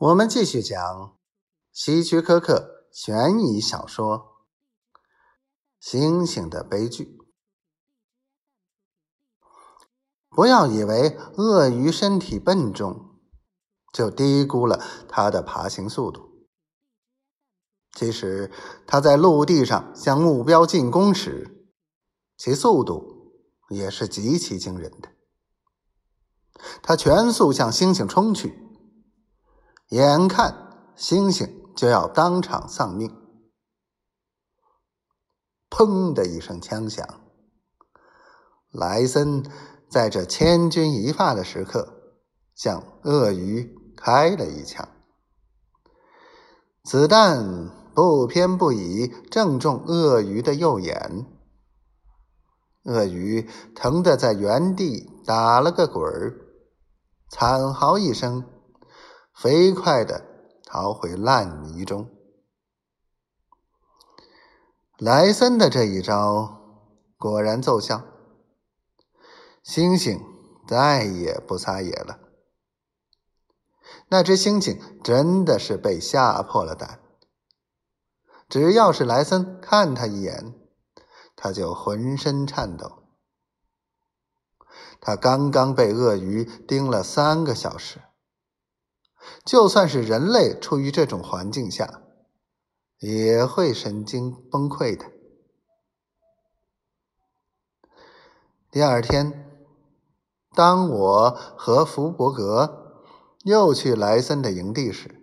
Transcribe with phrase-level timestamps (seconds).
[0.00, 1.18] 我们继续讲
[1.72, 4.18] 希区柯克悬疑小说
[5.78, 7.18] 《星星的悲剧》。
[10.30, 13.20] 不要以为鳄鱼身体笨重，
[13.92, 16.46] 就低估了它的爬行速度。
[17.92, 18.50] 其实，
[18.86, 21.68] 它在陆地上向目标进攻时，
[22.38, 23.34] 其速度
[23.68, 25.10] 也是极其惊人的。
[26.82, 28.69] 它全速向星星冲去。
[29.90, 33.10] 眼看星星就要当场丧命，
[35.68, 37.04] 砰的一声枪响，
[38.70, 39.44] 莱森
[39.90, 42.14] 在这千钧一发的时刻
[42.54, 44.88] 向鳄鱼开了一枪，
[46.84, 51.26] 子弹不偏不倚，正中鳄鱼的右眼，
[52.84, 56.36] 鳄鱼疼得在原地打了个滚儿，
[57.28, 58.44] 惨嚎一声。
[59.42, 60.22] 飞快的
[60.64, 62.10] 逃回烂泥中。
[64.98, 66.84] 莱森的这一招
[67.16, 68.04] 果然奏效，
[69.64, 70.20] 猩猩
[70.68, 72.20] 再也不撒野了。
[74.08, 77.00] 那只猩猩真的是被吓破了胆，
[78.46, 80.52] 只要是莱森看他一眼，
[81.34, 83.04] 他就浑身颤抖。
[85.00, 88.02] 他刚刚被鳄鱼盯了三个小时。
[89.44, 92.02] 就算是人类处于这种环境下，
[92.98, 95.06] 也会神经崩溃的。
[98.70, 99.50] 第二天，
[100.54, 103.06] 当我和福伯格
[103.44, 105.20] 又去莱森的营地时，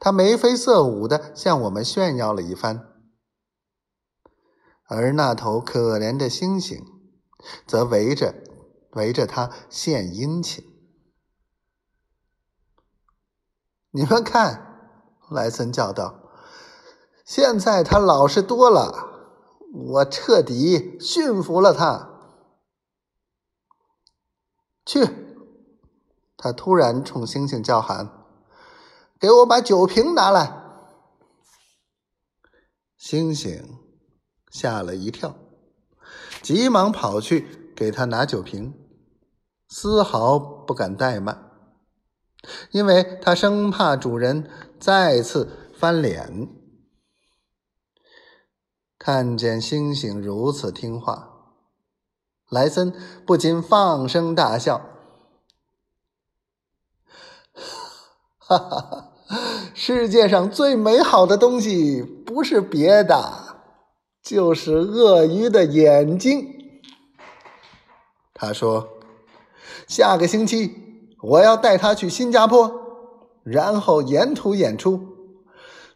[0.00, 2.94] 他眉飞色舞的向我们炫耀了一番，
[4.86, 6.82] 而那头可怜的猩猩
[7.66, 8.34] 则围着
[8.92, 10.77] 围着他献殷勤。
[13.90, 15.00] 你们看，
[15.30, 16.14] 莱森叫道
[17.24, 19.08] ：“现在他老实多了，
[19.72, 22.08] 我彻底驯服了他。”
[24.84, 25.06] 去！
[26.36, 28.26] 他突然冲星星叫喊
[29.18, 30.62] ：“给我把酒瓶拿来！”
[32.96, 33.78] 星星
[34.50, 35.34] 吓了一跳，
[36.42, 38.74] 急忙跑去给他拿酒瓶，
[39.68, 41.47] 丝毫不敢怠慢。
[42.70, 46.48] 因为他生怕主人再次翻脸。
[48.98, 51.54] 看见猩猩如此听话，
[52.48, 52.92] 莱森
[53.26, 54.80] 不禁放声大笑
[58.38, 59.12] ：“哈哈！
[59.74, 63.60] 世界上最美好的东西不是别的，
[64.22, 66.54] 就是鳄鱼的眼睛。”
[68.34, 68.88] 他说
[69.86, 70.86] ：“下个星期。”
[71.22, 72.72] 我要带他去新加坡，
[73.42, 75.00] 然后沿途演出，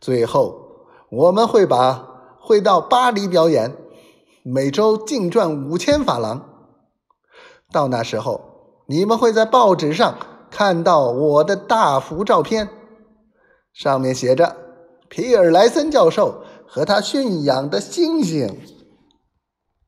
[0.00, 3.76] 最后我们会把会到巴黎表演，
[4.42, 6.46] 每周净赚五千法郎。
[7.70, 8.40] 到那时候，
[8.86, 10.16] 你们会在报纸上
[10.50, 12.68] 看到我的大幅照片，
[13.72, 14.56] 上面写着
[15.08, 18.52] 皮尔莱森教授和他驯养的猩猩。